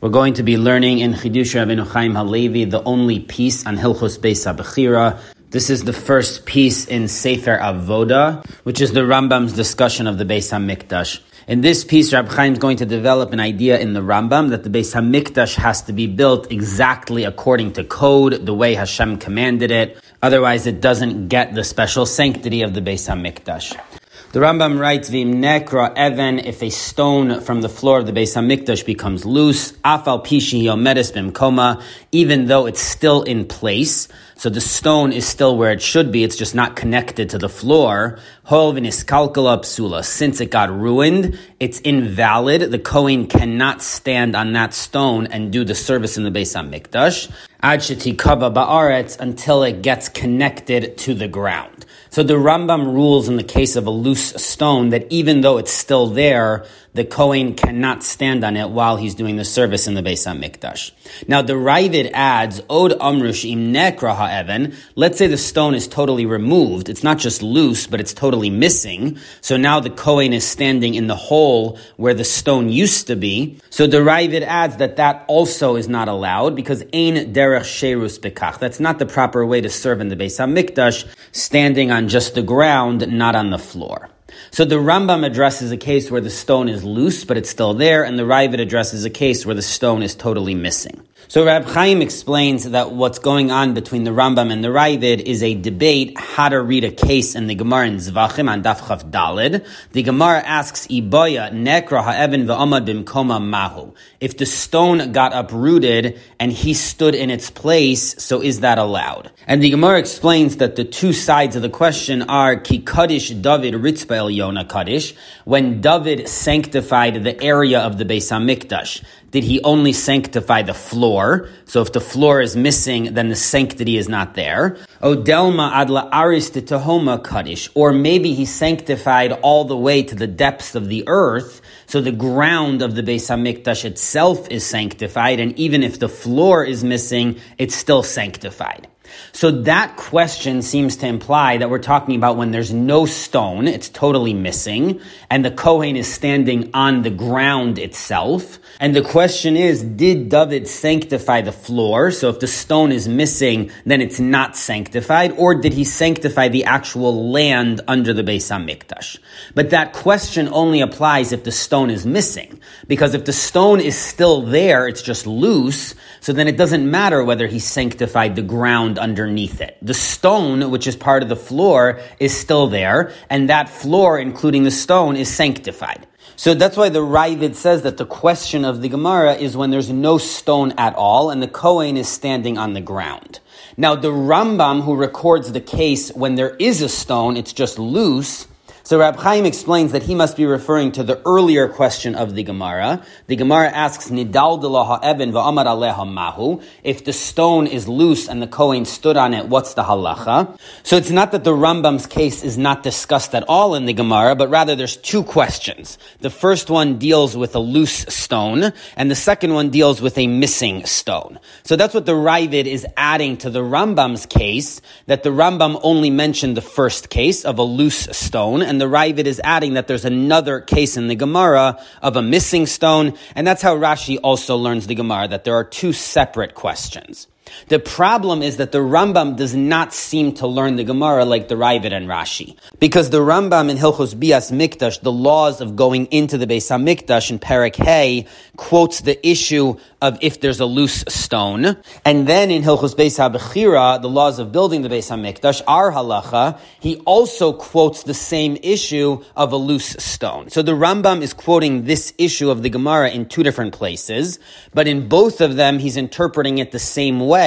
[0.00, 4.18] We're going to be learning in Chidush Rabbeinu Chaim Halevi the only piece on Hilchos
[4.18, 5.20] Beis HaBechira.
[5.50, 10.24] This is the first piece in Sefer Avoda, which is the Rambam's discussion of the
[10.24, 11.20] Beis HaMikdash.
[11.46, 14.64] In this piece, Rab Chaim is going to develop an idea in the Rambam that
[14.64, 19.70] the Beis Hamikdash has to be built exactly according to code, the way Hashem commanded
[19.70, 19.98] it.
[20.22, 23.99] Otherwise, it doesn't get the special sanctity of the Beis Hamikdash.
[24.32, 28.36] The Rambam writes, "Vim nekra even if a stone from the floor of the Beis
[28.36, 34.06] Hamikdash becomes loose, afal pishi yomedes bimkoma, even though it's still in place,
[34.40, 37.50] so the stone is still where it should be, it's just not connected to the
[37.50, 38.18] floor.
[38.48, 42.70] Since it got ruined, it's invalid.
[42.70, 47.30] The Kohen cannot stand on that stone and do the service in the Beis Hamikdash.
[47.62, 51.84] Ba'aretz until it gets connected to the ground.
[52.08, 55.70] So the Rambam rules in the case of a loose stone that even though it's
[55.70, 60.02] still there, the Kohen cannot stand on it while he's doing the service in the
[60.02, 60.90] Beis HaMikdash.
[61.28, 64.74] Now the Raavad adds, Od Amrush im nekra ha'even.
[64.96, 66.88] Let's say the stone is totally removed.
[66.88, 69.18] It's not just loose, but it's totally missing.
[69.40, 73.58] So now the Kohen is standing in the hole where the stone used to be.
[73.70, 78.58] So the Raavad adds that that also is not allowed because ein derech sherus bekach.
[78.58, 82.42] That's not the proper way to serve in the Beis HaMikdash, standing on just the
[82.42, 84.08] ground, not on the floor.
[84.50, 88.04] So the Rambam addresses a case where the stone is loose, but it's still there,
[88.04, 91.00] and the Raavad addresses a case where the stone is totally missing.
[91.28, 95.42] So Rab Chaim explains that what's going on between the Rambam and the Raavad is
[95.42, 99.10] a debate how to read a case in the Gemara in Zvachim on Daf Chav
[99.10, 99.64] Dalid.
[99.92, 103.94] The Gemara asks, Iboya nekra ha'even v'amad bimkoma mahu.
[104.20, 109.30] If the stone got uprooted and he stood in its place, so is that allowed?
[109.46, 113.74] And the Gemara explains that the two sides of the question are Ki Kaddish David
[113.74, 119.92] Ritzbel Yona Kaddish, when David sanctified the area of the Beis HaMikdash did he only
[119.92, 121.48] sanctify the floor?
[121.64, 124.78] So if the floor is missing, then the sanctity is not there.
[125.00, 127.68] Odelma adla aris tahoma kaddish.
[127.74, 131.60] Or maybe he sanctified all the way to the depths of the earth.
[131.86, 135.38] So the ground of the Beis HaMikdash itself is sanctified.
[135.38, 138.88] And even if the floor is missing, it's still sanctified.
[139.32, 143.88] So that question seems to imply that we're talking about when there's no stone, it's
[143.88, 145.00] totally missing,
[145.30, 148.58] and the Kohen is standing on the ground itself.
[148.78, 152.10] And the question is, did David sanctify the floor?
[152.10, 156.64] So if the stone is missing, then it's not sanctified, or did he sanctify the
[156.64, 159.18] actual land under the Beis HaMikdash?
[159.54, 162.60] But that question only applies if the stone is missing.
[162.86, 167.24] Because if the stone is still there, it's just loose, so then it doesn't matter
[167.24, 169.76] whether he sanctified the ground underneath it.
[169.82, 174.62] The stone, which is part of the floor, is still there, and that floor, including
[174.62, 176.06] the stone, is sanctified.
[176.36, 179.90] So that's why the Raavad says that the question of the Gemara is when there's
[179.90, 183.40] no stone at all and the Kohen is standing on the ground.
[183.76, 188.46] Now the Rambam who records the case when there is a stone, it's just loose,
[188.90, 192.42] so Rab Chaim explains that he must be referring to the earlier question of the
[192.42, 193.06] Gemara.
[193.28, 196.60] The Gemara asks, Nidal ha'eben va'amar aleha mahu.
[196.82, 200.58] If the stone is loose and the Kohen stood on it, what's the halacha?
[200.82, 204.34] So it's not that the Rambam's case is not discussed at all in the Gemara,
[204.34, 205.96] but rather there's two questions.
[206.18, 210.26] The first one deals with a loose stone, and the second one deals with a
[210.26, 211.38] missing stone.
[211.62, 216.10] So that's what the Raavad is adding to the Rambam's case, that the Rambam only
[216.10, 220.04] mentioned the first case of a loose stone, and the Raavad is adding that there's
[220.04, 224.86] another case in the Gemara of a missing stone, and that's how Rashi also learns
[224.86, 227.26] the Gemara, that there are two separate questions.
[227.68, 231.54] The problem is that the Rambam does not seem to learn the Gemara like the
[231.54, 232.56] Raavad and Rashi.
[232.78, 237.30] Because the Rambam in Hilchos Bias Mikdash, the laws of going into the Beis HaMikdash
[237.30, 241.76] in Perek Hay, quotes the issue of if there's a loose stone.
[242.04, 246.58] And then in Hilchos Beis HaBechira, the laws of building the Beis HaMikdash, our halacha,
[246.80, 250.50] he also quotes the same issue of a loose stone.
[250.50, 254.38] So the Rambam is quoting this issue of the Gemara in two different places,
[254.74, 257.39] but in both of them, he's interpreting it the same way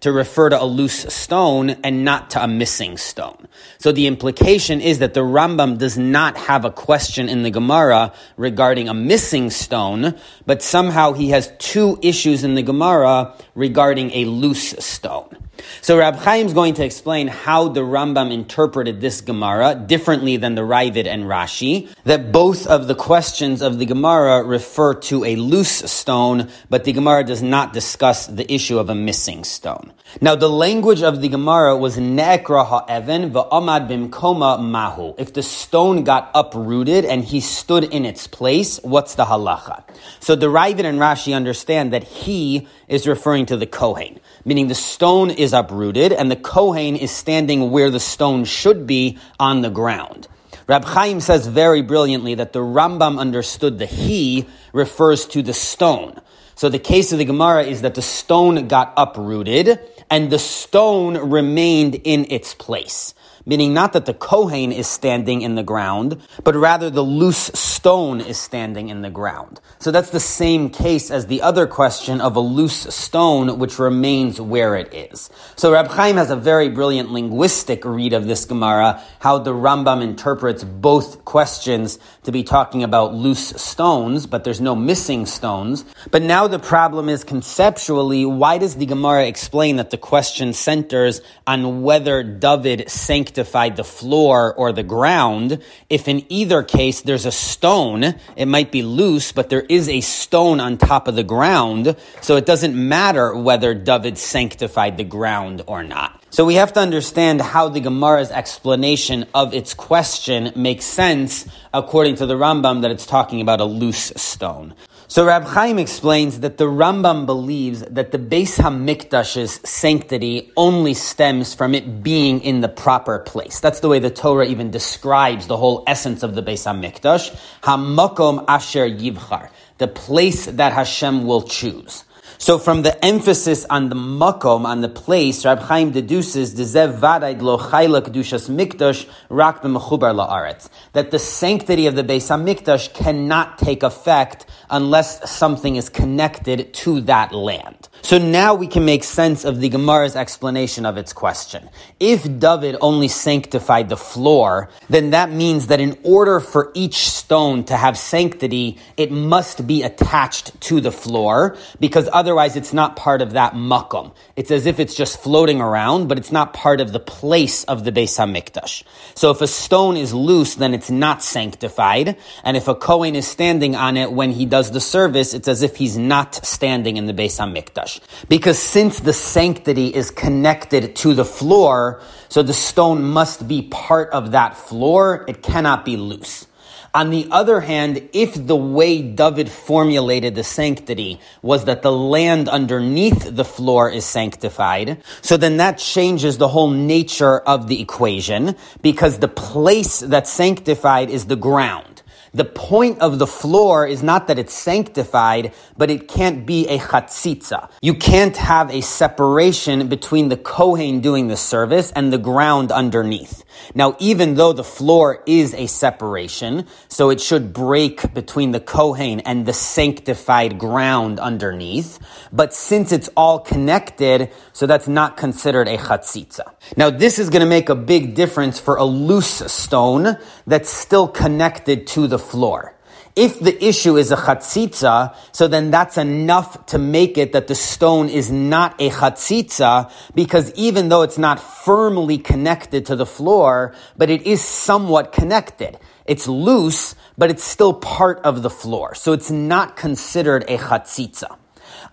[0.00, 3.48] to refer to a loose stone and not to a missing stone.
[3.78, 8.12] So the implication is that the Rambam does not have a question in the Gemara
[8.36, 10.14] regarding a missing stone,
[10.46, 15.47] but somehow he has two issues in the Gemara regarding a loose stone.
[15.80, 20.54] So Rab Chaim is going to explain how the Rambam interpreted this Gemara differently than
[20.54, 25.36] the Raavad and Rashi, that both of the questions of the Gemara refer to a
[25.36, 29.92] loose stone, but the Gemara does not discuss the issue of a missing stone.
[30.20, 35.14] Now the language of the Gemara was Ne'ekra ha'even va'amad bimkoma mahu.
[35.18, 39.84] If the stone got uprooted and he stood in its place, what's the halacha?
[40.20, 44.74] So the Raavad and Rashi understand that he is referring to the Kohen, meaning the
[44.74, 49.70] stone is uprooted and the Kohen is standing where the stone should be on the
[49.70, 50.28] ground.
[50.66, 56.20] Rab Chaim says very brilliantly that the Rambam understood the he refers to the stone.
[56.54, 59.78] So the case of the Gemara is that the stone got uprooted
[60.10, 63.14] and the stone remained in its place
[63.48, 68.20] meaning not that the Kohen is standing in the ground, but rather the loose stone
[68.20, 69.58] is standing in the ground.
[69.78, 74.38] So that's the same case as the other question of a loose stone which remains
[74.38, 75.30] where it is.
[75.56, 80.02] So Rab Chaim has a very brilliant linguistic read of this Gemara, how the Rambam
[80.02, 85.86] interprets both questions to be talking about loose stones, but there's no missing stones.
[86.10, 91.22] But now the problem is conceptually, why does the Gemara explain that the question centers
[91.46, 95.62] on whether David sanctified the floor or the ground.
[95.88, 100.00] If in either case there's a stone, it might be loose, but there is a
[100.00, 105.62] stone on top of the ground, so it doesn't matter whether David sanctified the ground
[105.66, 106.22] or not.
[106.30, 112.16] So we have to understand how the Gemara's explanation of its question makes sense according
[112.16, 114.74] to the Rambam that it's talking about a loose stone.
[115.10, 121.54] So Rab Chaim explains that the Rambam believes that the Beis Hamikdash's sanctity only stems
[121.54, 123.58] from it being in the proper place.
[123.58, 127.34] That's the way the Torah even describes the whole essence of the Beis Hamikdash.
[127.62, 132.04] Hamakom asher yivchar, the place that Hashem will choose.
[132.40, 137.42] So from the emphasis on the makom, on the place, Rab Chaim deduces zev vadayd
[137.42, 140.68] lo chayla kedushas mikdash rak b'mechubar la'aretz.
[140.92, 147.00] That the sanctity of the Beis HaMikdash cannot take effect unless something is connected to
[147.02, 147.87] that land.
[148.00, 151.68] So now we can make sense of the Gemara's explanation of its question.
[152.00, 157.64] If David only sanctified the floor, then that means that in order for each stone
[157.64, 163.20] to have sanctity, it must be attached to the floor, because otherwise it's not part
[163.20, 164.14] of that makom.
[164.36, 167.84] It's as if it's just floating around, but it's not part of the place of
[167.84, 168.84] the Beis HaMikdash.
[169.14, 173.26] So if a stone is loose, then it's not sanctified, and if a Kohen is
[173.26, 177.06] standing on it when he does the service, it's as if he's not standing in
[177.06, 177.87] the Beis HaMikdash.
[178.28, 184.10] Because since the sanctity is connected to the floor, so the stone must be part
[184.10, 186.46] of that floor, it cannot be loose.
[186.94, 192.48] On the other hand, if the way David formulated the sanctity was that the land
[192.48, 198.56] underneath the floor is sanctified, so then that changes the whole nature of the equation
[198.80, 201.97] because the place that's sanctified is the ground.
[202.34, 206.78] The point of the floor is not that it's sanctified, but it can't be a
[206.78, 207.70] chatzitza.
[207.80, 213.44] You can't have a separation between the Kohen doing the service and the ground underneath.
[213.74, 219.20] Now, even though the floor is a separation, so it should break between the Kohen
[219.20, 221.98] and the sanctified ground underneath,
[222.32, 226.52] but since it's all connected, so that's not considered a chatzitza.
[226.76, 230.16] Now, this is going to make a big difference for a loose stone
[230.46, 232.77] that's still connected to the floor.
[233.18, 237.56] If the issue is a chatzitza, so then that's enough to make it that the
[237.56, 243.74] stone is not a chatzitza, because even though it's not firmly connected to the floor,
[243.96, 245.80] but it is somewhat connected.
[246.06, 248.94] It's loose, but it's still part of the floor.
[248.94, 251.38] So it's not considered a chatzitza.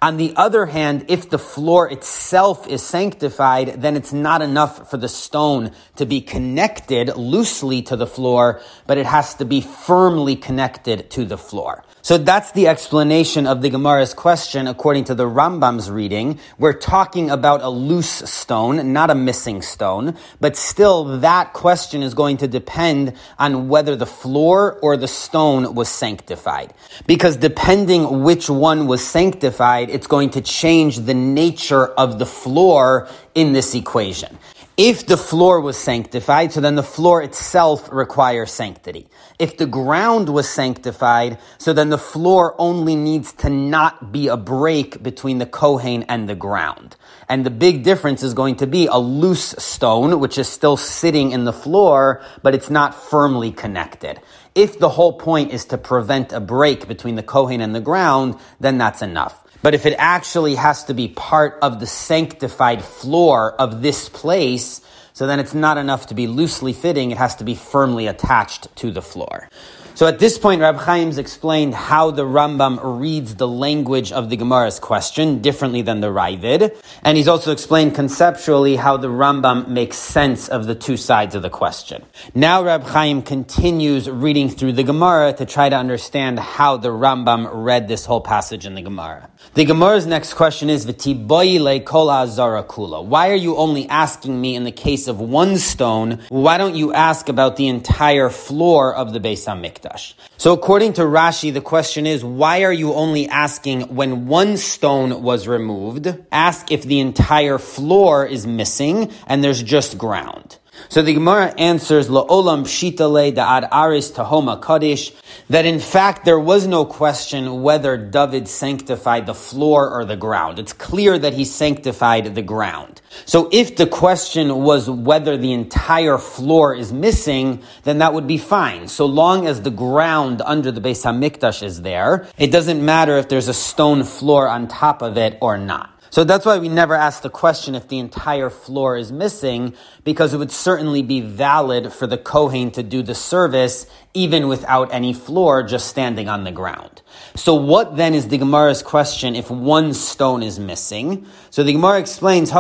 [0.02, 4.98] On the other hand, if the floor itself is sanctified, then it's not enough for
[4.98, 10.36] the stone to be connected loosely to the floor, but it has to be firmly
[10.36, 11.85] connected to the floor.
[12.06, 16.40] So that's the explanation of the Gemara's question according to the Rambam's reading.
[16.60, 22.14] We're talking about a loose stone, not a missing stone, but still that question is
[22.14, 26.76] going to depend on whether the floor or the stone was sanctified.
[27.08, 33.10] Because depending which one was sanctified, it's going to change the nature of the floor
[33.34, 34.38] in this equation.
[34.78, 39.08] If the floor was sanctified, so then the floor itself requires sanctity.
[39.40, 44.36] If the ground was sanctified, so then the floor only needs to not be a
[44.36, 46.98] break between the Kohen and the ground.
[47.30, 51.32] And the big difference is going to be a loose stone, which is still sitting
[51.32, 54.20] in the floor, but it's not firmly connected.
[54.56, 58.36] If the whole point is to prevent a break between the Kohen and the ground,
[58.60, 59.45] then that's enough.
[59.66, 64.80] But if it actually has to be part of the sanctified floor of this place,
[65.14, 68.68] so then it's not enough to be loosely fitting, it has to be firmly attached
[68.76, 69.50] to the floor.
[69.96, 74.36] So at this point, Rab Chaim's explained how the Rambam reads the language of the
[74.36, 76.76] Gemara's question differently than the Raavad.
[77.02, 81.44] And he's also explained conceptually how the Rambam makes sense of the two sides of
[81.44, 82.04] the question.
[82.34, 87.50] Now Rab Chaim continues reading through the Gemara to try to understand how the Rambam
[87.54, 89.30] read this whole passage in the Gemara.
[89.54, 93.06] The Gemara's next question is, V'tiboyi kol kula.
[93.06, 96.20] Why are you only asking me in the case of one stone?
[96.28, 99.85] Why don't you ask about the entire floor of the Beis HaMikdash?
[99.86, 100.14] Mikdash.
[100.38, 105.24] So according to Rashi, the question is, why are you only asking when one stone
[105.24, 106.14] was removed?
[106.32, 110.58] Ask if the entire floor is missing and there's just ground.
[110.90, 115.12] So the Gemara answers, La'olam pshitale da'ad aris tahoma kaddish,
[115.50, 120.60] that in fact there was no question whether David sanctified the floor or the ground.
[120.60, 123.02] It's clear that he sanctified the ground.
[123.26, 128.38] So if the question was whether the entire floor is missing, then that would be
[128.38, 128.88] fine.
[128.88, 133.28] So long as the ground under the Beis HaMikdash is there, it doesn't matter if
[133.28, 135.92] there's a stone floor on top of it or not.
[136.16, 139.74] So that's why we never ask the question if the entire floor is missing,
[140.06, 144.94] because it would certainly be valid for the Kohen to do the service even without
[144.94, 147.02] any floor, just standing on the ground.
[147.36, 151.26] So what then is the Gemara's question if one stone is missing?
[151.50, 152.52] So the Gemara explains,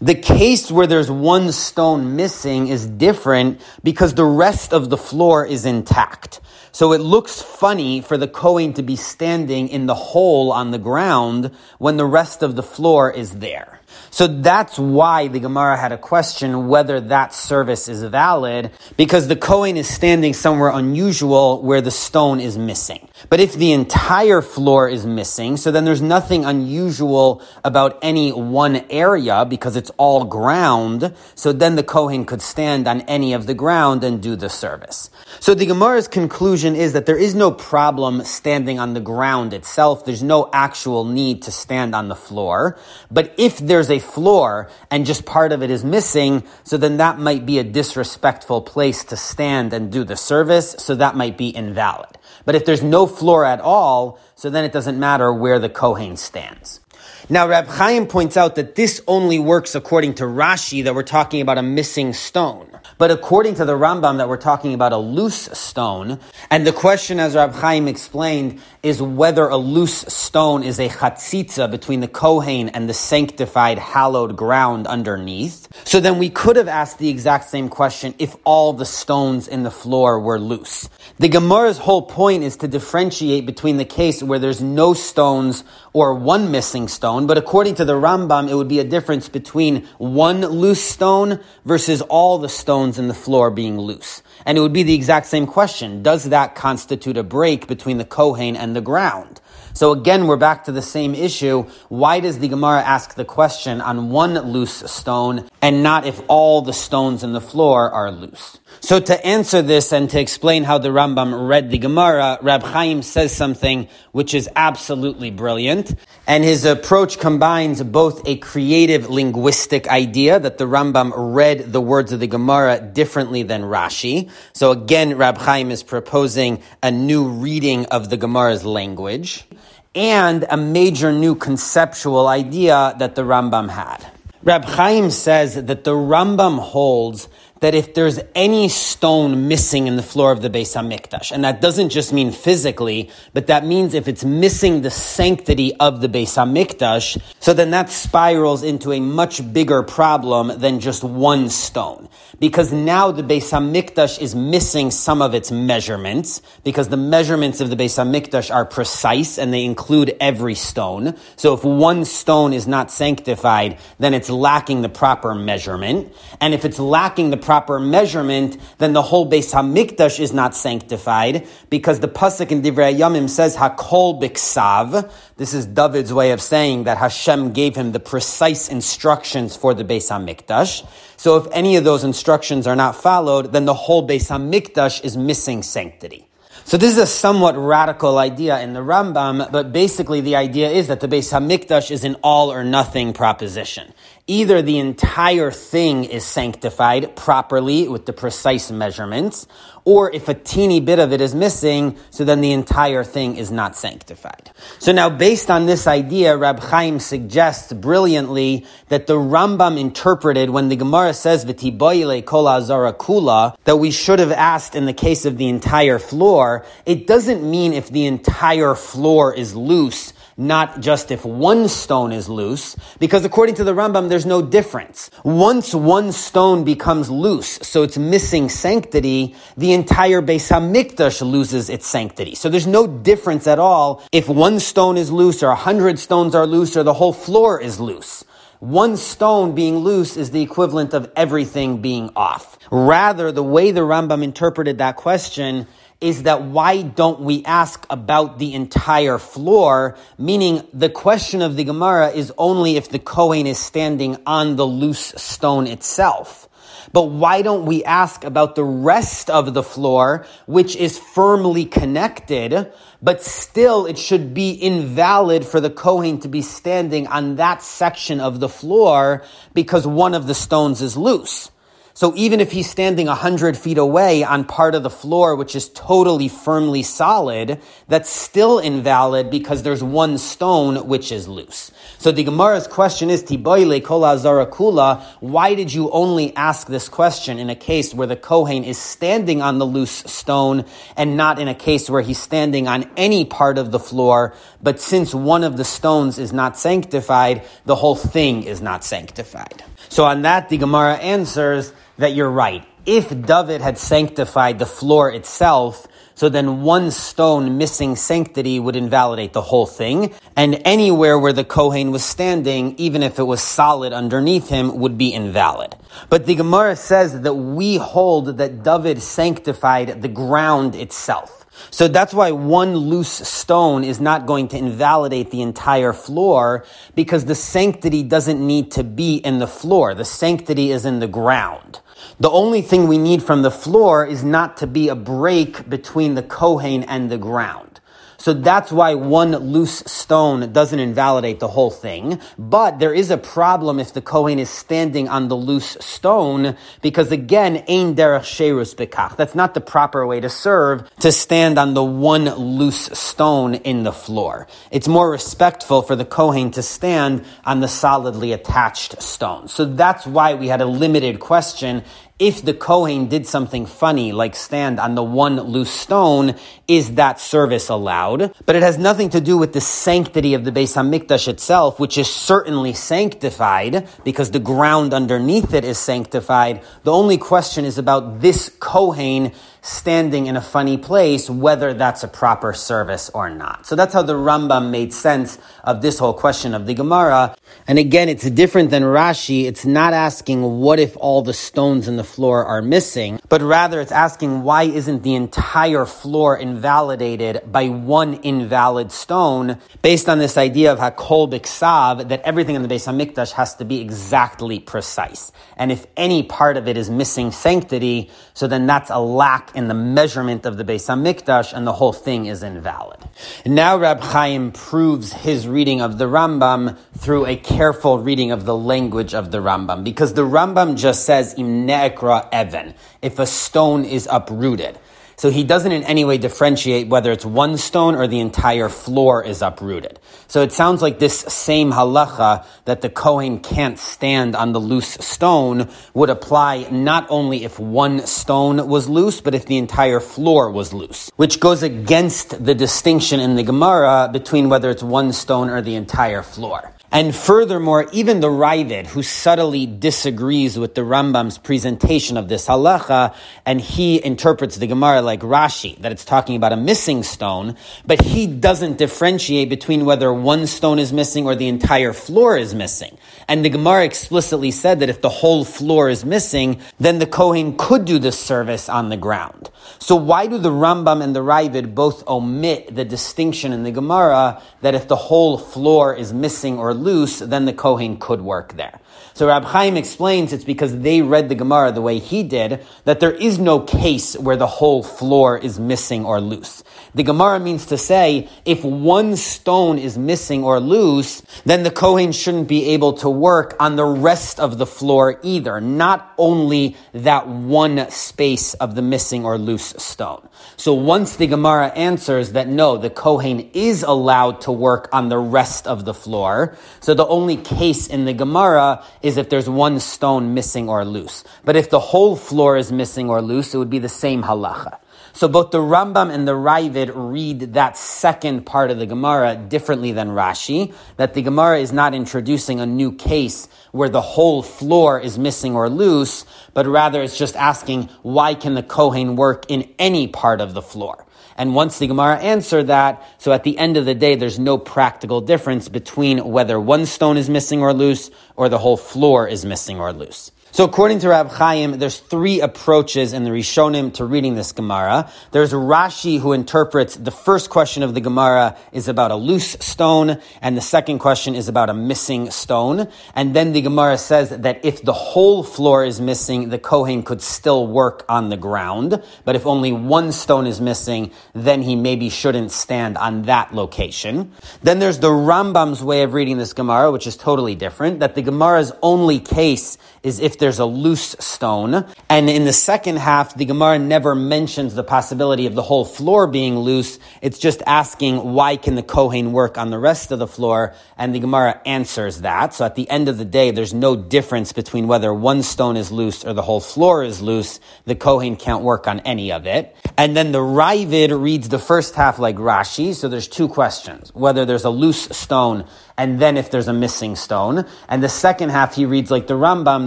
[0.00, 5.44] The case where there's one stone missing is different because the rest of the floor
[5.44, 6.40] is intact.
[6.70, 10.78] So it looks funny for the Kohen to be standing in the hole on the
[10.78, 13.80] ground when the rest of the floor is there.
[14.10, 19.36] So that's why the Gemara had a question whether that service is valid, because the
[19.36, 23.08] Kohen is standing somewhere unusual where the stone is missing.
[23.28, 28.84] But if the entire floor is missing, so then there's nothing unusual about any one
[28.90, 33.54] area because it's all ground, so then the Kohen could stand on any of the
[33.54, 35.10] ground and do the service.
[35.40, 40.04] So the Gemara's conclusion is that there is no problem standing on the ground itself.
[40.04, 42.78] There's no actual need to stand on the floor.
[43.10, 47.18] But if there's a floor and just part of it is missing, so then that
[47.18, 51.54] might be a disrespectful place to stand and do the service, so that might be
[51.54, 52.18] invalid.
[52.44, 56.16] But if there's no floor at all, so then it doesn't matter where the Kohen
[56.16, 56.80] stands.
[57.28, 61.40] Now, Rab Chaim points out that this only works according to Rashi, that we're talking
[61.40, 62.75] about a missing stone.
[62.98, 66.18] But according to the Rambam, that we're talking about a loose stone.
[66.50, 71.70] And the question, as Rab Chaim explained, is whether a loose stone is a chatzitza
[71.70, 75.68] between the Kohen and the sanctified, hallowed ground underneath.
[75.84, 79.62] So then we could have asked the exact same question if all the stones in
[79.62, 80.88] the floor were loose.
[81.18, 85.64] The Gemara's whole point is to differentiate between the case where there's no stones
[85.96, 89.82] or one missing stone, but according to the Rambam, it would be a difference between
[89.96, 94.22] one loose stone versus all the stones in the floor being loose.
[94.44, 96.02] And it would be the exact same question.
[96.02, 99.40] Does that constitute a break between the Kohen and the ground?
[99.72, 101.62] So again, we're back to the same issue.
[101.88, 106.60] Why does the Gemara ask the question on one loose stone and not if all
[106.60, 108.58] the stones in the floor are loose?
[108.80, 113.02] So to answer this and to explain how the Rambam read the Gemara, Rab Chaim
[113.02, 115.94] says something which is absolutely brilliant.
[116.26, 122.12] And his approach combines both a creative linguistic idea that the Rambam read the words
[122.12, 124.30] of the Gemara differently than Rashi.
[124.52, 129.46] So again, Rab Chaim is proposing a new reading of the Gemara's language
[129.94, 134.06] and a major new conceptual idea that the Rambam had.
[134.42, 137.28] Rab Chaim says that the Rambam holds
[137.60, 141.60] that if there's any stone missing in the floor of the Beis Hamikdash, and that
[141.60, 146.36] doesn't just mean physically, but that means if it's missing the sanctity of the Beis
[146.36, 152.08] Hamikdash, so then that spirals into a much bigger problem than just one stone.
[152.38, 157.70] Because now the Beis Hamikdash is missing some of its measurements, because the measurements of
[157.70, 161.16] the Beis Hamikdash are precise and they include every stone.
[161.36, 166.12] So if one stone is not sanctified, then it's lacking the proper measurement.
[166.40, 171.46] And if it's lacking the proper measurement, then the whole Beis Hamikdash is not sanctified
[171.70, 175.10] because the pasuk in Divrei Yamim says Hakol Biksav.
[175.36, 179.84] This is David's way of saying that Hashem gave him the precise instructions for the
[179.84, 180.84] Beis Hamikdash.
[181.16, 185.16] So if any of those instructions are not followed, then the whole Beis Hamikdash is
[185.16, 186.26] missing sanctity.
[186.64, 190.88] So this is a somewhat radical idea in the Rambam, but basically the idea is
[190.88, 193.94] that the Beis Hamikdash is an all or nothing proposition.
[194.28, 199.46] Either the entire thing is sanctified properly with the precise measurements,
[199.84, 203.52] or if a teeny bit of it is missing, so then the entire thing is
[203.52, 204.50] not sanctified.
[204.80, 210.70] So now, based on this idea, Rab Chaim suggests brilliantly that the Rambam interpreted when
[210.70, 215.24] the Gemara says "V'tiboyle kol azara kula" that we should have asked in the case
[215.24, 216.66] of the entire floor.
[216.84, 222.28] It doesn't mean if the entire floor is loose not just if one stone is
[222.28, 225.10] loose, because according to the Rambam, there's no difference.
[225.24, 231.86] Once one stone becomes loose, so it's missing sanctity, the entire Beis Hamikdash loses its
[231.86, 232.34] sanctity.
[232.34, 236.34] So there's no difference at all if one stone is loose or a hundred stones
[236.34, 238.24] are loose or the whole floor is loose.
[238.58, 242.58] One stone being loose is the equivalent of everything being off.
[242.70, 245.66] Rather, the way the Rambam interpreted that question
[246.00, 249.96] is that why don't we ask about the entire floor?
[250.18, 254.66] Meaning the question of the Gemara is only if the Kohen is standing on the
[254.66, 256.48] loose stone itself.
[256.92, 262.72] But why don't we ask about the rest of the floor, which is firmly connected,
[263.02, 268.20] but still it should be invalid for the Kohen to be standing on that section
[268.20, 269.24] of the floor
[269.54, 271.50] because one of the stones is loose.
[271.96, 275.56] So even if he's standing a hundred feet away on part of the floor, which
[275.56, 281.70] is totally firmly solid, that's still invalid because there's one stone which is loose.
[281.96, 287.38] So the Gemara's question is, Tiboile kola zarakula, why did you only ask this question
[287.38, 290.66] in a case where the Kohen is standing on the loose stone
[290.98, 294.80] and not in a case where he's standing on any part of the floor, but
[294.80, 299.64] since one of the stones is not sanctified, the whole thing is not sanctified.
[299.88, 302.64] So on that, the Gemara answers, that you're right.
[302.84, 309.32] If David had sanctified the floor itself, so then one stone missing sanctity would invalidate
[309.34, 313.92] the whole thing, and anywhere where the Kohen was standing, even if it was solid
[313.92, 315.74] underneath him, would be invalid.
[316.08, 321.44] But the Gemara says that we hold that David sanctified the ground itself.
[321.70, 327.24] So that's why one loose stone is not going to invalidate the entire floor because
[327.24, 329.94] the sanctity doesn't need to be in the floor.
[329.94, 331.80] The sanctity is in the ground.
[332.18, 336.14] The only thing we need from the floor is not to be a break between
[336.14, 337.76] the Kohen and the ground.
[338.18, 342.18] So that's why one loose stone doesn't invalidate the whole thing.
[342.38, 347.12] But there is a problem if the Kohen is standing on the loose stone, because
[347.12, 349.16] again, ein derech sherus bekach.
[349.16, 353.82] That's not the proper way to serve, to stand on the one loose stone in
[353.82, 354.48] the floor.
[354.70, 359.48] It's more respectful for the Kohen to stand on the solidly attached stone.
[359.48, 361.84] So that's why we had a limited question
[362.18, 366.34] if the Kohen did something funny, like stand on the one loose stone,
[366.66, 368.34] is that service allowed?
[368.46, 371.98] But it has nothing to do with the sanctity of the Beis Hamikdash itself, which
[371.98, 376.62] is certainly sanctified because the ground underneath it is sanctified.
[376.84, 379.32] The only question is about this Kohen
[379.66, 383.66] standing in a funny place, whether that's a proper service or not.
[383.66, 387.36] So that's how the Rambam made sense of this whole question of the Gemara.
[387.66, 389.46] And again, it's different than Rashi.
[389.46, 393.80] It's not asking what if all the stones in the floor are missing, but rather
[393.80, 400.36] it's asking why isn't the entire floor invalidated by one invalid stone based on this
[400.36, 405.32] idea of Hakol Biksav that everything in the Beis Hamikdash has to be exactly precise.
[405.56, 409.68] And if any part of it is missing sanctity, so then that's a lack in
[409.68, 413.00] the measurement of the Beis Hamikdash, and the whole thing is invalid.
[413.44, 418.56] Now Rab Chaim proves his reading of the Rambam through a careful reading of the
[418.56, 423.84] language of the Rambam, because the Rambam just says im ne'ekra even, if a stone
[423.84, 424.78] is uprooted.
[425.16, 429.24] So he doesn't in any way differentiate whether it's one stone or the entire floor
[429.24, 429.98] is uprooted.
[430.28, 434.94] So it sounds like this same halacha that the Kohen can't stand on the loose
[435.00, 440.50] stone would apply not only if one stone was loose, but if the entire floor
[440.50, 445.48] was loose, which goes against the distinction in the Gemara between whether it's one stone
[445.48, 446.75] or the entire floor.
[446.96, 453.14] And furthermore, even the Raavad, who subtly disagrees with the Rambam's presentation of this halacha,
[453.44, 458.00] and he interprets the Gemara like Rashi, that it's talking about a missing stone, but
[458.00, 462.96] he doesn't differentiate between whether one stone is missing or the entire floor is missing.
[463.28, 467.58] And the Gemara explicitly said that if the whole floor is missing, then the Kohen
[467.58, 469.50] could do the service on the ground.
[469.78, 474.42] So why do the Rambam and the Raavad both omit the distinction in the Gemara
[474.62, 478.80] that if the whole floor is missing or loose, then the Kohen could work there.
[479.14, 483.00] So Rab Chaim explains it's because they read the Gemara the way he did, that
[483.00, 486.62] there is no case where the whole floor is missing or loose.
[486.96, 492.10] The Gemara means to say, if one stone is missing or loose, then the Kohen
[492.10, 497.28] shouldn't be able to work on the rest of the floor either, not only that
[497.28, 500.26] one space of the missing or loose stone.
[500.56, 505.18] So once the Gemara answers that no, the Kohen is allowed to work on the
[505.18, 509.80] rest of the floor, so the only case in the Gemara is if there's one
[509.80, 511.24] stone missing or loose.
[511.44, 514.78] But if the whole floor is missing or loose, it would be the same halacha.
[515.16, 519.92] So both the Rambam and the Raavad read that second part of the Gemara differently
[519.92, 525.00] than Rashi, that the Gemara is not introducing a new case where the whole floor
[525.00, 529.72] is missing or loose, but rather it's just asking why can the Kohen work in
[529.78, 531.06] any part of the floor?
[531.38, 534.58] And once the Gemara answered that, so at the end of the day, there's no
[534.58, 539.46] practical difference between whether one stone is missing or loose or the whole floor is
[539.46, 540.30] missing or loose.
[540.56, 545.12] So according to Rab Chaim, there's three approaches in the Rishonim to reading this Gemara.
[545.30, 550.18] There's Rashi who interprets the first question of the Gemara is about a loose stone,
[550.40, 552.88] and the second question is about a missing stone.
[553.14, 557.20] And then the Gemara says that if the whole floor is missing, the Kohen could
[557.20, 559.02] still work on the ground.
[559.26, 564.32] But if only one stone is missing, then he maybe shouldn't stand on that location.
[564.62, 568.22] Then there's the Rambam's way of reading this Gemara, which is totally different, that the
[568.22, 571.84] Gemara's only case is if there's a loose stone.
[572.08, 576.28] And in the second half, the Gemara never mentions the possibility of the whole floor
[576.28, 577.00] being loose.
[577.20, 580.76] It's just asking why can the Kohen work on the rest of the floor?
[580.96, 582.54] And the Gemara answers that.
[582.54, 585.90] So at the end of the day, there's no difference between whether one stone is
[585.90, 587.58] loose or the whole floor is loose.
[587.84, 589.74] The Kohen can't work on any of it.
[589.98, 592.94] And then the Raavad reads the first half like Rashi.
[592.94, 594.14] So there's two questions.
[594.14, 595.66] Whether there's a loose stone
[595.98, 597.66] and then if there's a missing stone.
[597.88, 599.86] And the second half he reads like the Rambam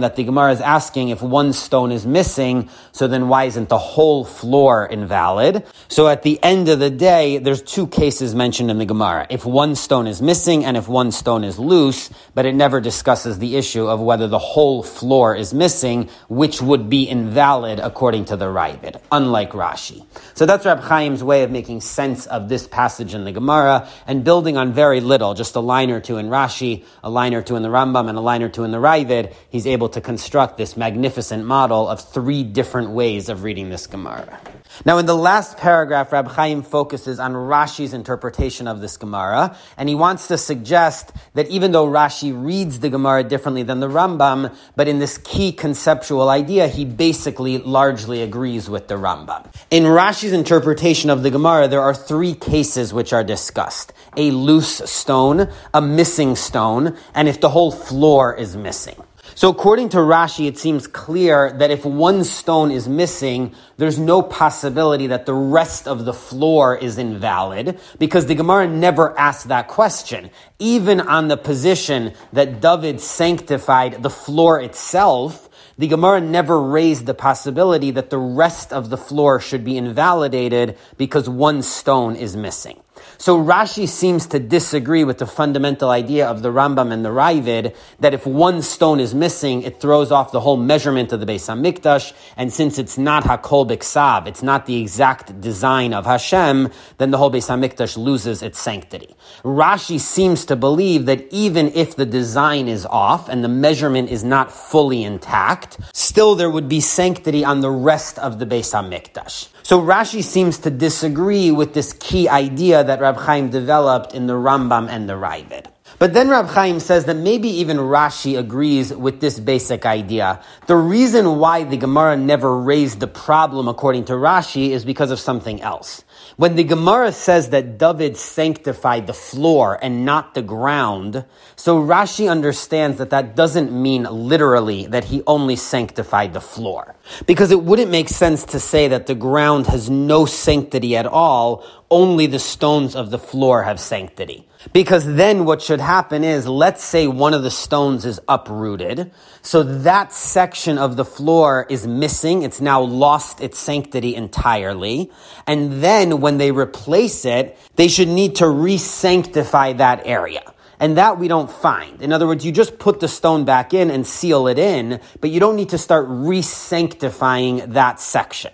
[0.00, 3.78] that the Gemara is asking if one stone is missing, so then why isn't the
[3.78, 5.64] whole floor invalid?
[5.88, 9.26] So at the end of the day, there's two cases mentioned in the Gemara.
[9.30, 13.38] If one stone is missing and if one stone is loose, but it never discusses
[13.38, 18.36] the issue of whether the whole floor is missing, which would be invalid according to
[18.36, 20.04] the Raavad, unlike Rashi.
[20.34, 24.24] So that's Rab Chaim's way of making sense of this passage in the Gemara and
[24.24, 27.42] building on very little, just a line or or two in Rashi, a line or
[27.42, 30.00] two in the Rambam, and a line or two in the Raavad, he's able to
[30.00, 34.40] construct this magnificent model of three different ways of reading this Gemara.
[34.84, 39.88] Now, in the last paragraph, Rab Chaim focuses on Rashi's interpretation of this Gemara, and
[39.88, 44.54] he wants to suggest that even though Rashi reads the Gemara differently than the Rambam,
[44.76, 49.46] but in this key conceptual idea, he basically largely agrees with the Rambam.
[49.70, 54.78] In Rashi's interpretation of the Gemara, there are three cases which are discussed a loose
[54.90, 58.96] stone, a missing stone, and if the whole floor is missing.
[59.34, 64.22] So according to Rashi, it seems clear that if one stone is missing, there's no
[64.22, 69.68] possibility that the rest of the floor is invalid because the Gemara never asked that
[69.68, 70.30] question.
[70.58, 77.14] Even on the position that David sanctified the floor itself, the Gemara never raised the
[77.14, 82.78] possibility that the rest of the floor should be invalidated because one stone is missing.
[83.18, 87.74] So Rashi seems to disagree with the fundamental idea of the Rambam and the Raavad
[88.00, 91.48] that if one stone is missing, it throws off the whole measurement of the Beis
[91.48, 97.10] Hamikdash, and since it's not Hakol Biksav, it's not the exact design of Hashem, then
[97.10, 99.14] the whole Beis Hamikdash loses its sanctity.
[99.44, 104.24] Rashi seems to believe that even if the design is off and the measurement is
[104.24, 109.48] not fully intact, still there would be sanctity on the rest of the Beis Hamikdash.
[109.62, 114.34] So Rashi seems to disagree with this key idea that Rab Chaim developed in the
[114.34, 115.66] Rambam and the Raavad.
[115.98, 120.40] But then Rab Chaim says that maybe even Rashi agrees with this basic idea.
[120.66, 125.20] The reason why the Gemara never raised the problem according to Rashi is because of
[125.20, 126.02] something else.
[126.40, 132.30] When the Gemara says that David sanctified the floor and not the ground, so Rashi
[132.30, 136.96] understands that that doesn't mean literally that he only sanctified the floor.
[137.26, 141.62] Because it wouldn't make sense to say that the ground has no sanctity at all,
[141.90, 144.46] only the stones of the floor have sanctity.
[144.72, 149.10] Because then what should happen is, let's say one of the stones is uprooted.
[149.42, 152.42] So that section of the floor is missing.
[152.42, 155.10] It's now lost its sanctity entirely.
[155.46, 160.42] And then when they replace it, they should need to re-sanctify that area.
[160.78, 162.00] And that we don't find.
[162.00, 165.30] In other words, you just put the stone back in and seal it in, but
[165.30, 168.52] you don't need to start re-sanctifying that section.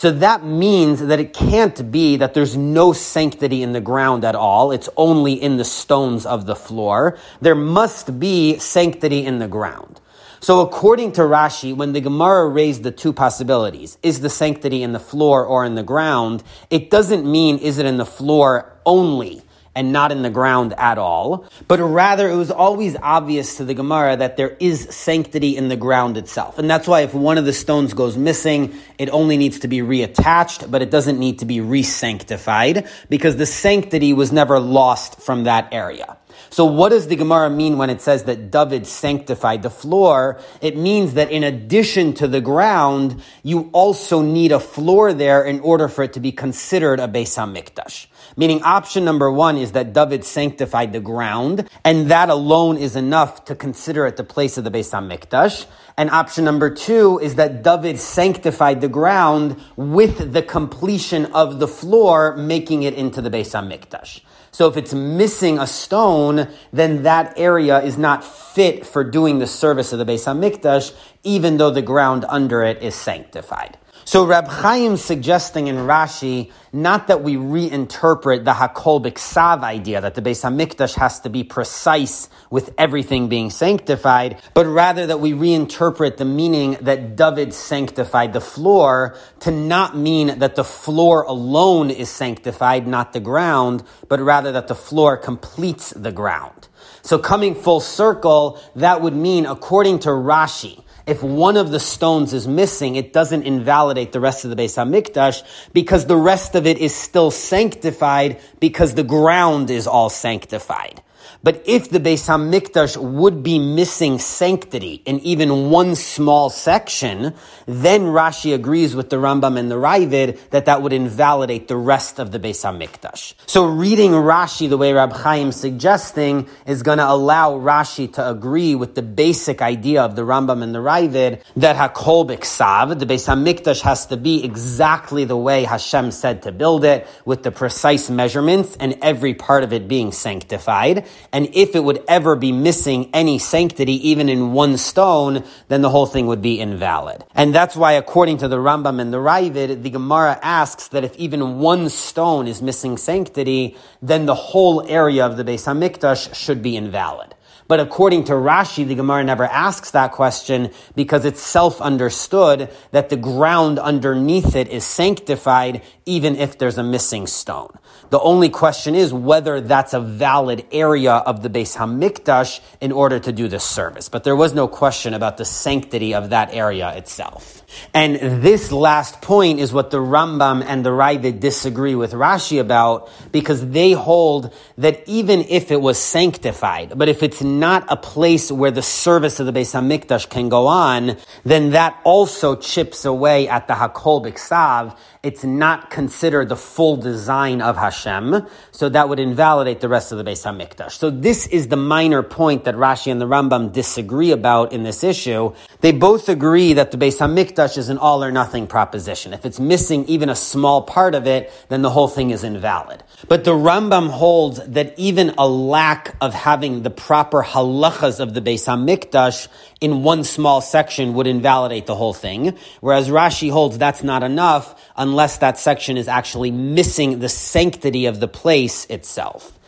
[0.00, 4.34] So that means that it can't be that there's no sanctity in the ground at
[4.34, 4.72] all.
[4.72, 7.18] It's only in the stones of the floor.
[7.42, 10.00] There must be sanctity in the ground.
[10.40, 14.92] So according to Rashi, when the Gemara raised the two possibilities, is the sanctity in
[14.92, 19.42] the floor or in the ground, it doesn't mean is it in the floor only
[19.74, 23.74] and not in the ground at all, but rather it was always obvious to the
[23.74, 26.58] Gemara that there is sanctity in the ground itself.
[26.58, 29.78] And that's why if one of the stones goes missing, it only needs to be
[29.78, 35.44] reattached, but it doesn't need to be re-sanctified because the sanctity was never lost from
[35.44, 36.16] that area.
[36.50, 40.40] So what does the Gemara mean when it says that David sanctified the floor?
[40.60, 45.60] It means that in addition to the ground, you also need a floor there in
[45.60, 48.06] order for it to be considered a Beis HaMikdash.
[48.36, 53.44] Meaning option number one is that David sanctified the ground, and that alone is enough
[53.46, 55.66] to consider it the place of the Beis HaMikdash.
[55.96, 61.68] And option number two is that David sanctified the ground with the completion of the
[61.68, 64.20] floor, making it into the Beis HaMikdash.
[64.52, 69.46] So if it's missing a stone, then that area is not fit for doing the
[69.46, 73.78] service of the Beis HaMikdash, even though the ground under it is sanctified.
[74.04, 80.14] So Rab Chaim suggesting in Rashi not that we reinterpret the Hakol Biksav idea that
[80.14, 85.32] the Beis Hamikdash has to be precise with everything being sanctified, but rather that we
[85.32, 91.90] reinterpret the meaning that David sanctified the floor to not mean that the floor alone
[91.90, 96.68] is sanctified, not the ground, but rather that the floor completes the ground.
[97.02, 102.32] So coming full circle, that would mean, according to Rashi, if one of the stones
[102.32, 105.42] is missing, it doesn't invalidate the rest of the Beis Hamikdash
[105.72, 111.02] because the rest of it is still sanctified because the ground is all sanctified.
[111.42, 117.34] But if the Beis Hamikdash would be missing sanctity in even one small section,
[117.66, 122.18] then Rashi agrees with the Rambam and the Raavad that that would invalidate the rest
[122.18, 123.34] of the Beis Hamikdash.
[123.46, 128.74] So reading Rashi the way Rab Chaim suggesting is going to allow Rashi to agree
[128.74, 133.26] with the basic idea of the Rambam and the Raavad that Hakol Biksav, the Beis
[133.26, 138.10] Hamikdash has to be exactly the way Hashem said to build it, with the precise
[138.10, 141.06] measurements and every part of it being sanctified.
[141.32, 145.90] And if it would ever be missing any sanctity, even in one stone, then the
[145.90, 147.24] whole thing would be invalid.
[147.34, 151.16] And that's why, according to the Rambam and the Raavad, the Gemara asks that if
[151.16, 156.62] even one stone is missing sanctity, then the whole area of the Beis Hamikdash should
[156.62, 157.34] be invalid.
[157.70, 163.10] But according to Rashi, the Gemara never asks that question because it's self understood that
[163.10, 167.78] the ground underneath it is sanctified even if there's a missing stone.
[168.10, 173.20] The only question is whether that's a valid area of the Beis Hamikdash in order
[173.20, 174.08] to do the service.
[174.08, 177.59] But there was no question about the sanctity of that area itself.
[177.94, 183.10] And this last point is what the Rambam and the Raavad disagree with Rashi about
[183.32, 188.50] because they hold that even if it was sanctified, but if it's not a place
[188.50, 193.48] where the service of the Beis Hamikdash can go on, then that also chips away
[193.48, 199.20] at the Hakol Biksav it's not considered the full design of Hashem, so that would
[199.20, 200.92] invalidate the rest of the Beis Hamikdash.
[200.92, 205.04] So this is the minor point that Rashi and the Rambam disagree about in this
[205.04, 205.52] issue.
[205.82, 209.32] They both agree that the Beis Hamikdash is an all or nothing proposition.
[209.32, 213.02] If it's missing even a small part of it, then the whole thing is invalid.
[213.28, 218.40] But the Rambam holds that even a lack of having the proper halachas of the
[218.40, 219.48] Beis Hamikdash
[219.80, 224.74] in one small section would invalidate the whole thing, whereas Rashi holds that's not enough
[224.96, 229.59] unless that section is actually missing the sanctity of the place itself.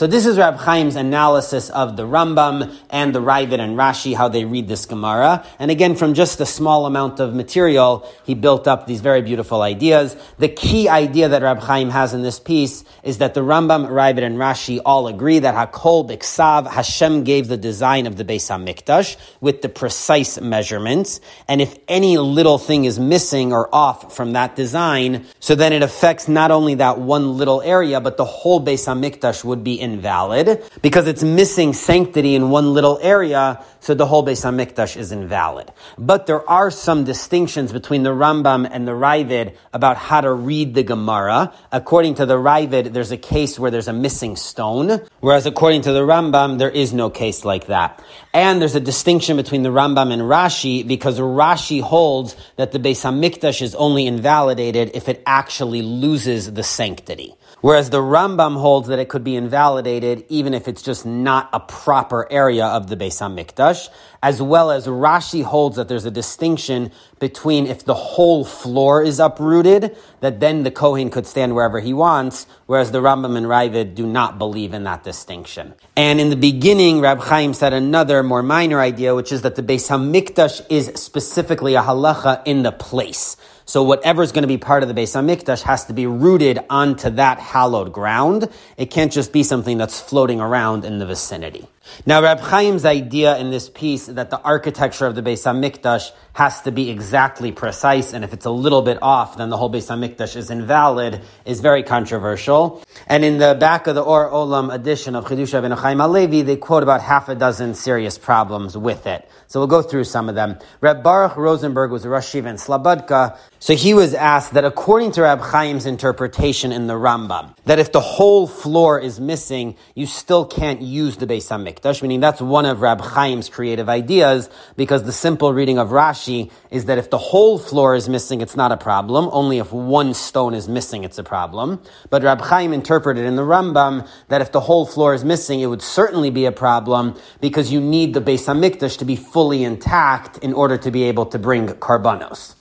[0.00, 4.28] So this is Rab Chaim's analysis of the Rambam and the Raavad and Rashi, how
[4.28, 5.44] they read this Gemara.
[5.58, 9.60] And again, from just a small amount of material, he built up these very beautiful
[9.60, 10.16] ideas.
[10.38, 14.22] The key idea that Rab Chaim has in this piece is that the Rambam, Raavad,
[14.22, 19.18] and Rashi all agree that Hakol Biksav, Hashem gave the design of the Beis HaMikdash
[19.42, 21.20] with the precise measurements.
[21.46, 25.82] And if any little thing is missing or off from that design, so then it
[25.82, 30.62] affects not only that one little area, but the whole Beis HaMikdash would be invalid
[30.82, 35.72] because it's missing sanctity in one little area, so the whole Beis Hamikdash is invalid.
[35.98, 40.74] But there are some distinctions between the Rambam and the Raavad about how to read
[40.74, 41.52] the Gemara.
[41.72, 45.92] According to the Raavad, there's a case where there's a missing stone, whereas according to
[45.92, 48.02] the Rambam, there is no case like that.
[48.32, 53.02] And there's a distinction between the Rambam and Rashi because Rashi holds that the Beis
[53.02, 57.34] Hamikdash is only invalidated if it actually loses the sanctity.
[57.60, 61.60] Whereas the Rambam holds that it could be invalidated even if it's just not a
[61.60, 63.90] proper area of the Beis Hamikdash,
[64.22, 69.20] as well as Rashi holds that there's a distinction between if the whole floor is
[69.20, 73.94] uprooted, that then the Kohen could stand wherever he wants, whereas the Rambam and Raavad
[73.94, 75.74] do not believe in that distinction.
[75.96, 79.62] And in the beginning, Rab Chaim said another more minor idea, which is that the
[79.62, 83.36] Beis Hamikdash is specifically a halacha in the place.
[83.70, 86.58] So whatever is going to be part of the Beis Hamikdash has to be rooted
[86.68, 88.48] onto that hallowed ground.
[88.76, 91.68] It can't just be something that's floating around in the vicinity.
[92.04, 96.60] Now, Rab Chaim's idea in this piece that the architecture of the Beis Hamikdash has
[96.62, 99.86] to be exactly precise, and if it's a little bit off, then the whole Beis
[99.86, 102.82] Hamikdash is invalid, is very controversial.
[103.10, 106.54] And in the back of the Or Olam edition of Chidusha ben Chaim Halevi, they
[106.54, 109.28] quote about half a dozen serious problems with it.
[109.48, 110.60] So we'll go through some of them.
[110.80, 115.22] Reb Baruch Rosenberg was a Yeshiva in Slobodka, so he was asked that according to
[115.22, 120.46] Rab Chaim's interpretation in the Rambam, that if the whole floor is missing, you still
[120.46, 125.12] can't use the Beis Hamikdash, meaning that's one of Rab Chaim's creative ideas, because the
[125.12, 128.76] simple reading of Rashi is that if the whole floor is missing, it's not a
[128.76, 129.28] problem.
[129.32, 131.82] Only if one stone is missing, it's a problem.
[132.08, 135.66] But Rab Chaim interpreted in the Rambam that if the whole floor is missing, it
[135.66, 140.36] would certainly be a problem, because you need the Beis Hamikdash to be fully intact
[140.38, 142.56] in order to be able to bring karbanos.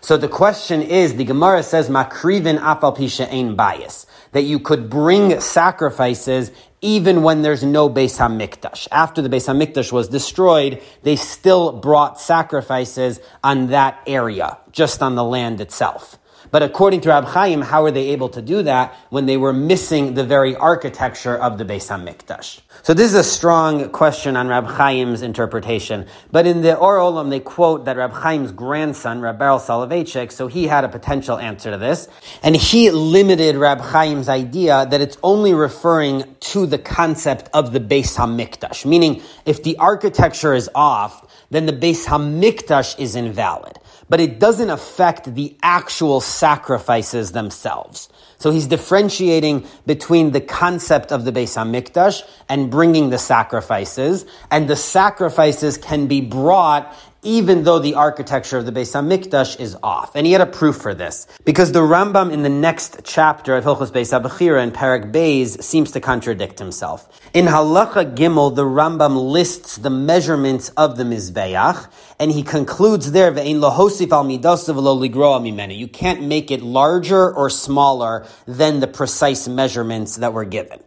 [0.00, 4.90] So the question is, the Gemara says, makrivin afal pisha ein bias, that you could
[4.90, 8.88] bring sacrifices even when there's no Beis Hamikdash.
[8.90, 15.14] After the Beis Hamikdash was destroyed, they still brought sacrifices on that area, just on
[15.14, 16.18] the land itself.
[16.54, 19.52] But according to Rab Chaim, how were they able to do that when they were
[19.52, 22.60] missing the very architecture of the Beis Hamikdash?
[22.84, 26.06] So this is a strong question on Rab Chaim's interpretation.
[26.30, 30.46] But in the Or Olam, they quote that Rab Chaim's grandson, Rab Beryl Soloveitchik, so
[30.46, 32.06] he had a potential answer to this,
[32.44, 37.80] and he limited Rab Chaim's idea that it's only referring to the concept of the
[37.80, 44.20] Beis Hamikdash, meaning if the architecture is off, then the Beis Hamikdash is invalid but
[44.20, 48.08] it doesn't affect the actual sacrifices themselves.
[48.38, 54.68] So he's differentiating between the concept of the Beis Hamikdash and bringing the sacrifices, and
[54.68, 60.14] the sacrifices can be brought even though the architecture of the Beis Hamikdash is off.
[60.14, 61.26] And he had a proof for this.
[61.44, 65.90] Because the Rambam in the next chapter of Hilchos Beis HaBechira in Perek Beis seems
[65.92, 67.08] to contradict himself.
[67.32, 71.88] In Halacha Gimel, the Rambam lists the measurements of the Mizbeach,
[72.20, 75.76] and he concludes there, Ve'in lohosif al mimenu.
[75.76, 80.80] You can't make it larger or smaller than the precise measurements that were given.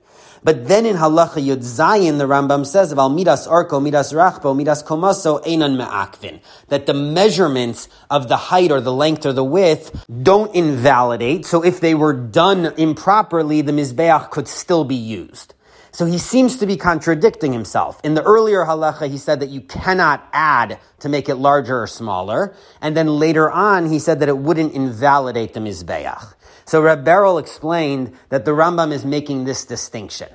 [0.48, 5.44] But then in Halacha Yud Zayin, the Rambam says Midas Arko, Midas Rachbo, Midas Komaso,
[5.44, 6.40] Einan Me'akvin.
[6.70, 11.46] That the measurements of the height or the length or the width don't invalidate.
[11.46, 15.54] So if they were done improperly, the Mizbeach could still be used.
[15.92, 18.00] So he seems to be contradicting himself.
[18.06, 21.88] In the earlier halacha, he said that you cannot add to make it larger or
[21.88, 22.56] smaller.
[22.80, 26.36] And then later on, he said that it wouldn't invalidate the Mizbeach.
[26.64, 30.28] So Reb Beryl explained that the Rambam is making this distinction.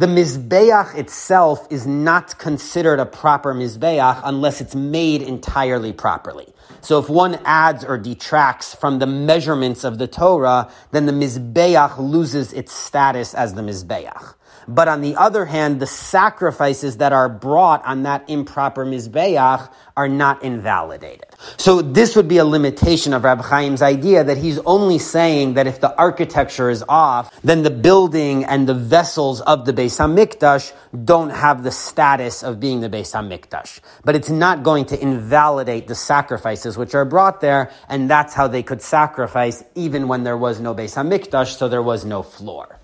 [0.00, 6.54] The Mizbeach itself is not considered a proper Mizbeach unless it's made entirely properly.
[6.80, 11.98] So if one adds or detracts from the measurements of the Torah, then the Mizbeach
[11.98, 14.36] loses its status as the Mizbeach.
[14.70, 20.08] But on the other hand, the sacrifices that are brought on that improper Mizbeach are
[20.08, 21.26] not invalidated.
[21.56, 25.66] So this would be a limitation of Rab Chaim's idea that he's only saying that
[25.66, 30.72] if the architecture is off, then the building and the vessels of the Beis HaMikdash
[31.04, 33.80] don't have the status of being the Beis HaMikdash.
[34.04, 38.46] But it's not going to invalidate the sacrifices which are brought there, and that's how
[38.46, 42.79] they could sacrifice even when there was no Beis HaMikdash, so there was no floor.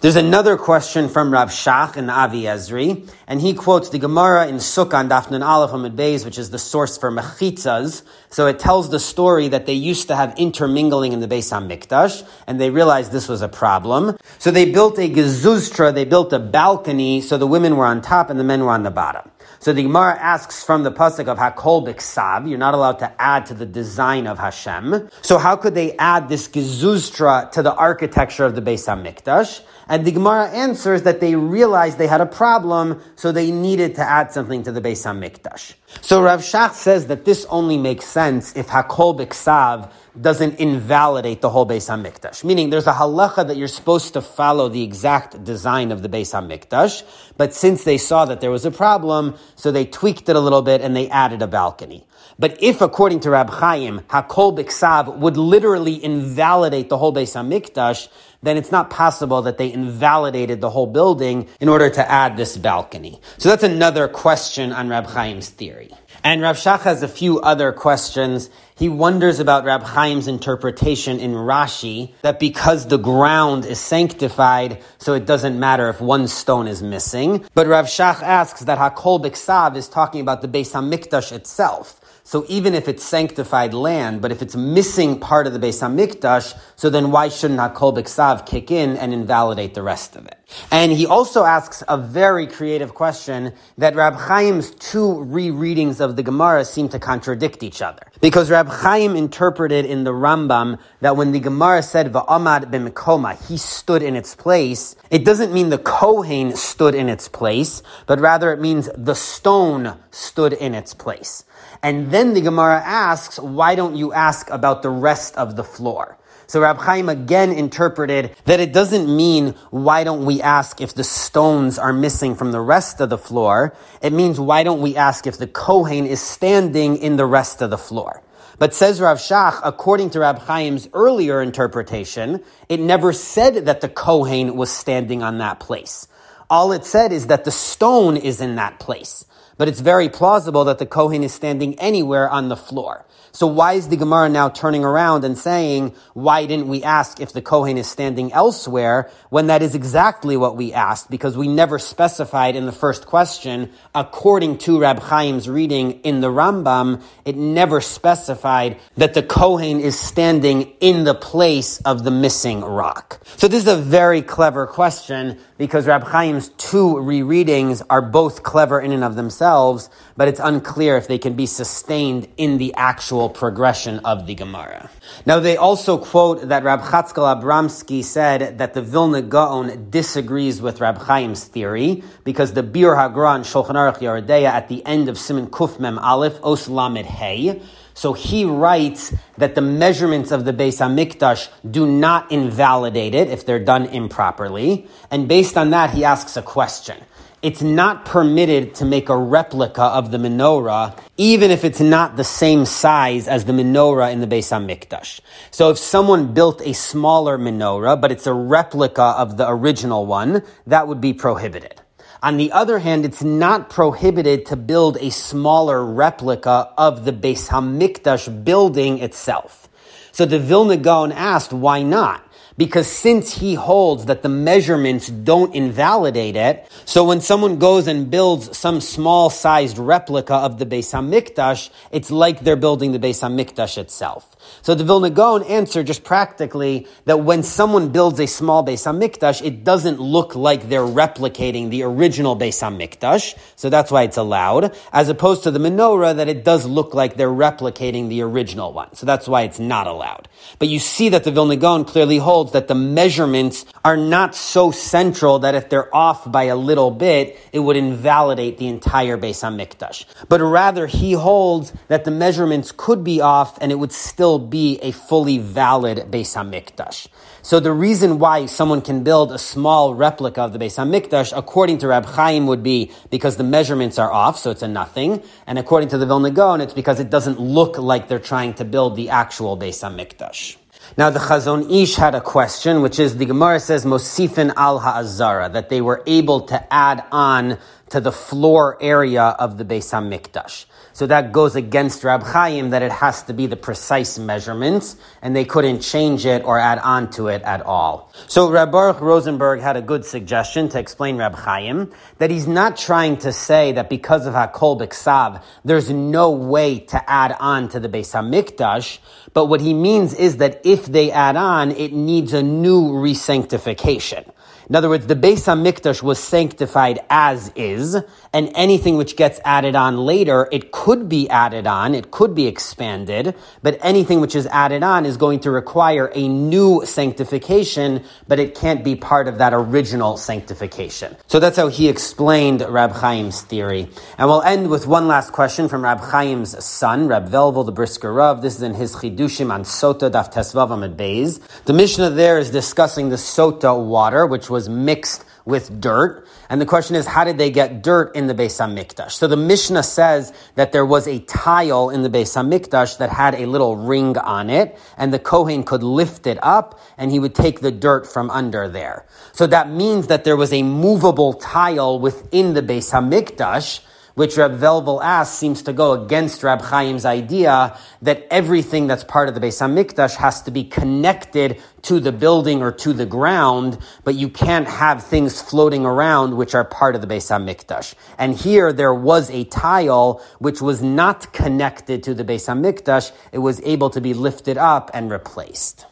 [0.00, 4.56] There's another question from Rav Shach the Avi Ezri, and he quotes the Gemara in
[4.56, 8.02] Sukkah and Daf Nun Aleph Amud Beis, which is the source for mechitzas.
[8.30, 12.26] So it tells the story that they used to have intermingling in the Beis HaMikdash,
[12.46, 14.16] and they realized this was a problem.
[14.38, 18.30] So they built a gezuztra, they built a balcony, so the women were on top
[18.30, 19.30] and the men were on the bottom.
[19.60, 23.46] So the Gemara asks from the pasuk of Hakol Biksav, you're not allowed to add
[23.46, 25.10] to the design of Hashem.
[25.20, 29.62] So how could they add this gezuztra to the architecture of the Beis Hamikdash?
[29.88, 34.02] And the Gemara answers that they realized they had a problem, so they needed to
[34.02, 35.74] add something to the Beis Hamikdash.
[36.00, 41.48] So Rav Shach says that this only makes sense if Hakol Biksav doesn't invalidate the
[41.48, 42.44] whole Beis Hamikdash.
[42.44, 46.32] Meaning, there's a halacha that you're supposed to follow the exact design of the Beis
[46.34, 47.02] Hamikdash,
[47.36, 50.62] but since they saw that there was a problem, so they tweaked it a little
[50.62, 52.06] bit and they added a balcony.
[52.38, 58.08] But if, according to Rab Chaim, Hakol Biksav would literally invalidate the whole Beis Hamikdash,
[58.42, 62.56] then it's not possible that they invalidated the whole building in order to add this
[62.56, 63.20] balcony.
[63.38, 65.90] So that's another question on Rab Chaim's theory.
[66.24, 68.50] And Rav Shach has a few other questions.
[68.76, 75.14] He wonders about Rab Chaim's interpretation in Rashi that because the ground is sanctified, so
[75.14, 77.44] it doesn't matter if one stone is missing.
[77.54, 81.97] But Rav Shach asks that Hakol Biksav is talking about the Beis Hamikdash itself.
[82.28, 86.54] So even if it's sanctified land, but if it's missing part of the Beis Hamikdash,
[86.76, 90.36] so then why shouldn't Hakol Biksav kick in and invalidate the rest of it?
[90.70, 96.22] And he also asks a very creative question that Rab Chaim's two rereadings of the
[96.22, 98.02] Gemara seem to contradict each other.
[98.20, 103.56] Because Rab Chaim interpreted in the Rambam that when the Gemara said Va'amad b'mekoma, he
[103.56, 108.52] stood in its place, it doesn't mean the Kohen stood in its place, but rather
[108.52, 111.44] it means the stone stood in its place.
[111.82, 116.17] And then the Gemara asks, why don't you ask about the rest of the floor?
[116.48, 121.04] So Rab Chaim again interpreted that it doesn't mean why don't we ask if the
[121.04, 123.76] stones are missing from the rest of the floor.
[124.00, 127.68] It means why don't we ask if the Kohen is standing in the rest of
[127.68, 128.22] the floor.
[128.58, 133.88] But says Rav Shach, according to Rab Chaim's earlier interpretation, it never said that the
[133.90, 136.08] Kohen was standing on that place.
[136.48, 139.26] All it said is that the stone is in that place.
[139.58, 143.04] But it's very plausible that the Kohen is standing anywhere on the floor.
[143.38, 147.32] So why is the Gemara now turning around and saying, why didn't we ask if
[147.32, 151.78] the Kohen is standing elsewhere when that is exactly what we asked because we never
[151.78, 157.80] specified in the first question, according to Rab Chaim's reading in the Rambam, it never
[157.80, 163.20] specified that the Kohen is standing in the place of the missing rock.
[163.36, 168.80] So this is a very clever question because Rab Chaim's two rereadings are both clever
[168.80, 173.27] in and of themselves, but it's unclear if they can be sustained in the actual
[173.28, 174.90] progression of the Gemara.
[175.26, 180.80] Now they also quote that Rab Chatzkel Abramsky said that the Vilna Gaon disagrees with
[180.80, 185.18] Rab Chaim's theory because the Biur Hagra and Shulchan Aruch Yoreh at the end of
[185.18, 187.62] Simon Kuf Mem Aleph Os Lamed Hey.
[187.94, 193.44] So he writes that the measurements of the Beis Hamikdash do not invalidate it if
[193.44, 194.86] they're done improperly.
[195.10, 196.96] And based on that, he asks a question
[197.40, 202.24] it's not permitted to make a replica of the menorah, even if it's not the
[202.24, 205.20] same size as the menorah in the Beis Hamikdash.
[205.50, 210.42] So if someone built a smaller menorah, but it's a replica of the original one,
[210.66, 211.80] that would be prohibited.
[212.20, 217.48] On the other hand, it's not prohibited to build a smaller replica of the Beis
[217.48, 219.68] Hamikdash building itself.
[220.10, 222.27] So the Vilna Gaon asked, why not?
[222.58, 228.10] Because since he holds that the measurements don't invalidate it, so when someone goes and
[228.10, 233.22] builds some small sized replica of the Beis Hamikdash, it's like they're building the Beis
[233.22, 234.36] Hamikdash itself.
[234.62, 239.44] So the Vilna Gaon answered just practically that when someone builds a small Beis Hamikdash,
[239.44, 244.74] it doesn't look like they're replicating the original Beis Hamikdash, so that's why it's allowed,
[244.92, 248.94] as opposed to the menorah that it does look like they're replicating the original one,
[248.94, 250.28] so that's why it's not allowed.
[250.58, 254.70] But you see that the Vilna Gaon clearly holds that the measurements are not so
[254.70, 259.42] central that if they're off by a little bit, it would invalidate the entire Beis
[259.42, 260.04] Hamikdash.
[260.28, 264.78] But rather, he holds that the measurements could be off and it would still be
[264.80, 267.08] a fully valid Beis Hamikdash.
[267.42, 271.78] So the reason why someone can build a small replica of the Beis Hamikdash, according
[271.78, 275.22] to Rab Chaim, would be because the measurements are off, so it's a nothing.
[275.46, 278.64] And according to the Vilna Gaon, it's because it doesn't look like they're trying to
[278.64, 280.56] build the actual Beis Hamikdash.
[280.96, 285.52] Now the Chazon Ish had a question, which is the Gemara says Mosifin al Ha'azara,
[285.52, 287.58] that they were able to add on
[287.90, 290.66] to the floor area of the Beis Hamikdash.
[290.98, 295.36] So that goes against Rab Chaim that it has to be the precise measurements, and
[295.36, 298.12] they couldn't change it or add on to it at all.
[298.26, 302.76] So Rab Baruch Rosenberg had a good suggestion to explain Rab Chaim that he's not
[302.76, 307.78] trying to say that because of Hakol Biksav, there's no way to add on to
[307.78, 308.98] the Beis Hamikdash,
[309.34, 314.28] but what he means is that if they add on, it needs a new resanctification.
[314.68, 317.96] In other words, the Beis Hamikdash was sanctified as is,
[318.34, 322.46] and anything which gets added on later, it could be added on, it could be
[322.46, 328.38] expanded, but anything which is added on is going to require a new sanctification, but
[328.38, 331.14] it can't be part of that original sanctification.
[331.26, 333.88] So that's how he explained Rab Chaim's theory.
[334.16, 338.10] And we'll end with one last question from Rab Chaim's son, Rab Velvel, the Brisker
[338.10, 338.40] Rav.
[338.40, 341.40] This is in his Chidushim on Sota Daf Tesvav Amud Beis.
[341.64, 346.26] The Mishnah there is discussing the Sota water, which was mixed with dirt.
[346.50, 349.12] And the question is, how did they get dirt in the Beis HaMikdash?
[349.12, 353.34] So the Mishnah says that there was a tile in the Beis HaMikdash that had
[353.34, 357.34] a little ring on it, and the Kohen could lift it up, and he would
[357.34, 359.04] take the dirt from under there.
[359.32, 363.80] So that means that there was a movable tile within the Beis HaMikdash,
[364.18, 369.28] which Reb Velvel asks seems to go against Rab Chaim's idea that everything that's part
[369.28, 373.78] of the Beis Hamikdash has to be connected to the building or to the ground,
[374.02, 377.94] but you can't have things floating around which are part of the Beis Hamikdash.
[378.18, 383.38] And here there was a tile which was not connected to the Beis Hamikdash; it
[383.38, 385.86] was able to be lifted up and replaced.